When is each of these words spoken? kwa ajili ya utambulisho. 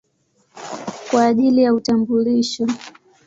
kwa 1.09 1.25
ajili 1.25 1.61
ya 1.63 1.73
utambulisho. 1.73 2.67